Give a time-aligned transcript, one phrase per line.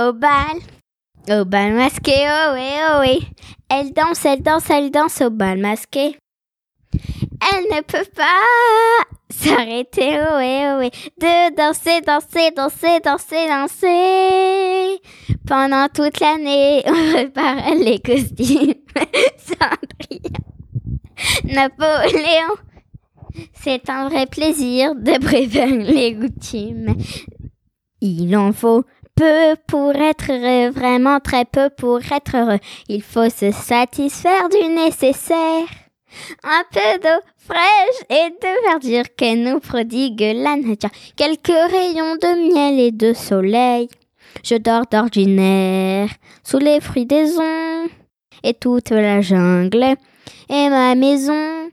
[0.00, 0.56] au bal.
[1.28, 3.28] Au bal masqué, oh oui, oh oui.
[3.68, 6.16] Elle danse, elle danse, elle danse au bal masqué.
[6.92, 10.90] Elle ne peut pas s'arrêter, oh oui, oh oui.
[11.20, 15.00] De danser, danser, danser, danser, danser.
[15.46, 18.74] Pendant toute l'année, on prépare les costumes.
[19.38, 20.40] Cendrillon.
[21.44, 22.54] Napoléon.
[23.54, 26.96] C'est un vrai plaisir de préparer les coutumes.
[28.00, 28.84] Il en faut
[29.20, 32.58] peu pour être heureux, vraiment très peu pour être heureux.
[32.88, 35.66] Il faut se satisfaire du nécessaire.
[36.42, 40.88] Un peu d'eau fraîche et de verdure que nous prodigue la nature.
[41.16, 43.90] Quelques rayons de miel et de soleil.
[44.42, 46.08] Je dors d'ordinaire
[46.42, 47.90] sous les fruits des ondes
[48.42, 49.96] et toute la jungle
[50.48, 51.68] et ma maison.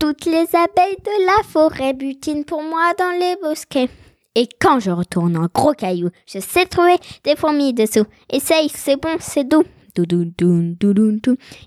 [0.00, 3.90] Toutes les abeilles de la forêt butinent pour moi dans les bosquets.
[4.36, 8.04] Et quand je retourne en gros caillou, je sais trouver des fourmis dessous.
[8.32, 9.64] Essaye, c'est bon, c'est doux.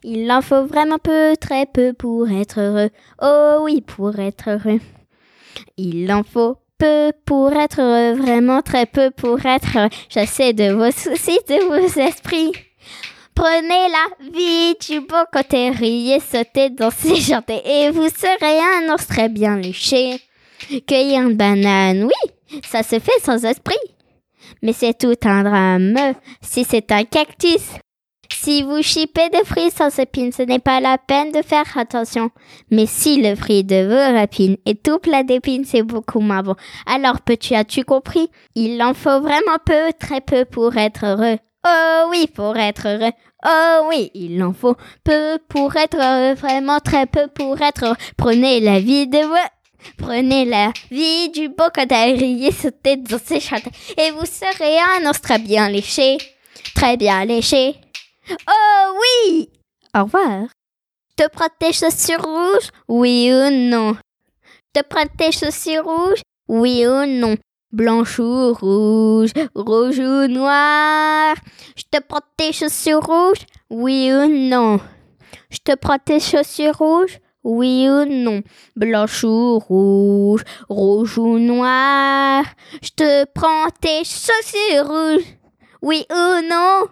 [0.04, 2.90] Il en faut vraiment peu, très peu pour être heureux.
[3.22, 4.80] Oh oui, pour être heureux.
[5.78, 9.90] Il en faut peu pour être heureux, vraiment très peu pour être heureux.
[10.10, 12.54] J'essaie de vos soucis, de vos esprits.
[13.36, 19.08] Prenez la vie du beau côté, riez, sautez, dansez, chantez, et vous serez un ours
[19.08, 20.22] très bien léché.
[20.88, 22.32] Cueillir une banane, oui,
[22.66, 23.76] ça se fait sans esprit.
[24.62, 25.98] Mais c'est tout un drame
[26.42, 27.62] si c'est un cactus.
[28.32, 32.30] Si vous chipez des fruits sans épines, ce n'est pas la peine de faire attention.
[32.72, 36.56] Mais si le fruit de vos rapines est tout plein d'épines, c'est beaucoup moins bon.
[36.86, 38.30] Alors, petit, as-tu compris?
[38.56, 41.38] Il en faut vraiment peu, très peu pour être heureux.
[41.66, 43.14] Oh oui, pour être heureux.
[43.46, 47.96] Oh oui, il en faut peu pour être heureux, vraiment très peu pour être heureux.
[48.18, 49.36] Prenez la vie de vous.
[49.98, 55.40] Prenez la vie du beau riez, sautez, dansez, chantez, et vous serez un os très
[55.40, 56.18] bien léché,
[56.76, 57.76] très bien léché.
[58.30, 59.50] Oh oui!
[59.96, 60.48] Au revoir.
[61.16, 61.24] Te
[61.60, 62.70] tes chaussures rouges?
[62.88, 63.96] Oui ou non?
[64.74, 64.82] Te
[65.18, 66.22] tes chaussures rouges?
[66.48, 67.36] Oui ou non?
[67.72, 71.36] Blanche ou rouge, rouge ou noir.
[71.76, 73.46] Je te prends tes chaussures rouges?
[73.70, 74.80] Oui ou non?
[75.50, 77.20] Je te prends tes chaussures rouges?
[77.44, 78.42] Oui ou non?
[78.76, 82.46] Blanche ou rouge, rouge ou noir?
[82.82, 85.26] Je te prends tes chaussures rouges.
[85.82, 86.88] Oui ou non?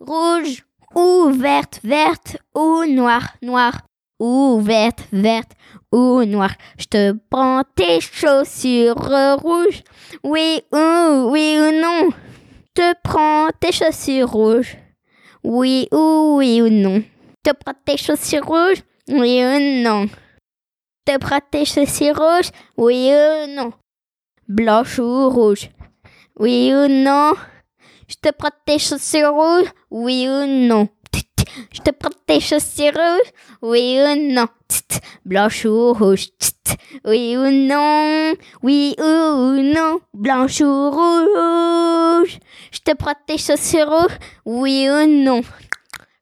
[0.00, 3.82] Rouge ou verte, verte ou noire, noire
[4.18, 5.52] ou verte, verte
[5.92, 6.54] ou noire?
[6.78, 9.82] Je te prends tes chaussures rouges,
[10.22, 12.10] oui ou oui ou non?
[12.76, 14.76] Je te prends tes chaussures rouges,
[15.42, 17.02] oui ou oui ou non?
[17.42, 20.06] Te prends tes chaussures rouges, oui ou non.
[21.08, 23.72] Je te tes chaussures rouges, oui ou non.
[24.48, 25.70] Blanche ou rouge,
[26.38, 27.34] oui ou non.
[28.08, 28.30] Je te
[28.64, 30.88] tes chaussures rouges, oui ou non.
[31.72, 31.90] Je te
[32.26, 34.48] tes chaussures rouges, oui ou non.
[35.24, 36.28] Blanche ou rouge,
[37.04, 38.34] oui ou non.
[38.62, 40.00] Oui ou non.
[40.14, 42.38] Blanche ou rouge?
[42.72, 42.92] Je te
[43.26, 45.42] tes chaussures rouges, oui ou non.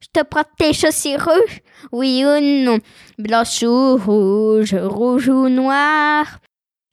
[0.01, 0.21] Je te
[0.59, 1.61] tes chaussures rouges,
[1.93, 2.79] oui ou non.
[3.19, 6.39] Blanche ou rouge, rouge ou noir.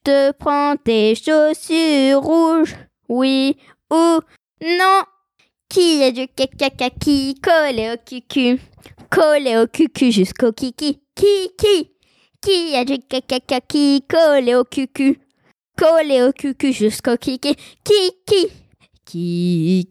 [0.04, 2.76] Te prends tes chaussures rouges,
[3.10, 3.58] oui
[3.92, 4.20] ou
[4.62, 5.04] non.
[5.70, 8.60] Qui a du caca qui collé au cucu?
[9.10, 11.00] Collé au cucu jusqu'au kiki.
[11.16, 11.52] Qui,
[12.42, 15.20] qui a du caca qui collé au cucu?
[15.78, 17.56] Collé au cucu jusqu'au kiki.
[17.86, 18.48] Qui, qui
[19.06, 19.88] Qui,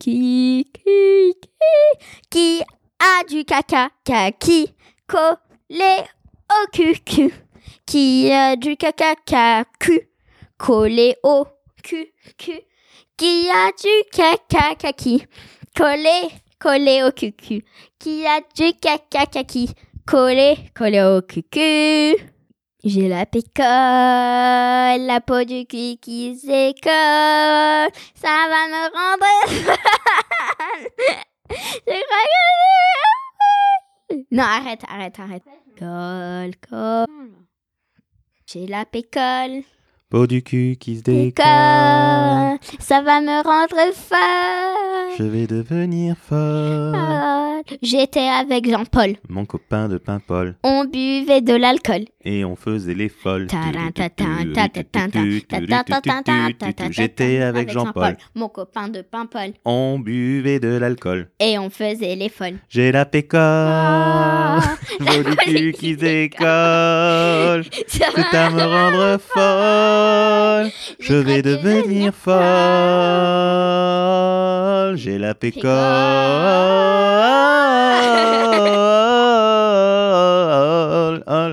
[2.30, 2.62] qui,
[2.98, 3.88] a du caca
[5.10, 5.94] collé
[6.54, 7.32] au cucu
[7.84, 10.00] Qui a du caca cu
[10.56, 11.46] collé au
[11.82, 12.12] cucu
[13.20, 15.26] qui a du caca kaki
[15.76, 17.62] collé, collé au cucu.
[17.98, 19.74] Qui a du caca kaki
[20.06, 22.16] collé, collé au cucu.
[22.82, 27.90] J'ai la pécole, la peau du cul qui s'écolle.
[28.14, 29.26] Ça va me rendre
[31.50, 33.19] Je crois.
[34.30, 35.42] Non, arrête, arrête, arrête.
[35.78, 37.06] Colle, colle.
[38.46, 39.62] J'ai la pécole.
[40.08, 42.58] Peau du cul qui se décolle.
[42.80, 45.16] Ça va me rendre folle.
[45.16, 47.39] Je vais devenir folle.
[47.82, 49.16] J'étais avec Jean-Paul.
[49.28, 50.54] Mon copain de Paimpol.
[50.62, 52.04] On buvait de l'alcool.
[52.24, 53.46] Et on faisait les folles.
[56.90, 58.16] J'étais avec Jean-Paul.
[58.34, 59.52] Mon copain de Paimpol.
[59.64, 61.28] On buvait de l'alcool.
[61.40, 62.58] Et on faisait les folles.
[62.68, 63.22] J'ai la du
[65.36, 67.64] cul qui décolle.
[67.86, 70.70] C'est à me rendre folle.
[71.00, 72.30] Je vais devenir folle.
[74.96, 75.70] j'ai la Pécole.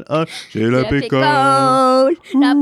[0.10, 0.26] Pécole.
[0.52, 1.20] J'ai la pécole.
[1.22, 2.54] La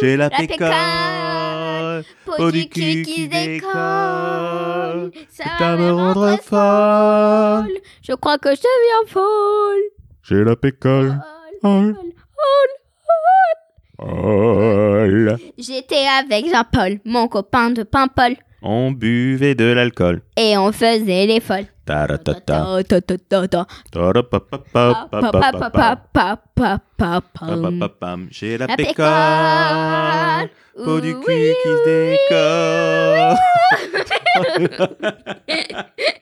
[0.00, 2.04] J'ai la pécole.
[2.36, 5.10] Peau du cul qui décolle.
[5.30, 7.78] Ça me rendre folle.
[8.02, 9.82] Je crois que je deviens folle.
[10.22, 11.20] J'ai la pécole.
[11.62, 11.92] Oh.
[15.58, 18.36] J'étais avec Jean-Paul, mon copain de Paimpol.
[18.60, 20.20] On buvait de l'alcool.
[20.36, 21.66] Et on faisait les folles.
[21.84, 22.42] Ta-ra-ta-ta.
[22.42, 23.66] Ta- ta- ta- ta- ta.
[23.92, 27.22] Ta-ra-pa-pa-pa, Pa- pa- pa- pa- pa- pa- pa- pam.
[27.62, 28.26] Pa-pa-pa-pam.
[28.32, 28.94] J'ai la La pécole.
[28.94, 30.50] pécole.
[30.84, 31.84] Peau du Oui, cul qui se
[32.18, 33.38] décolle.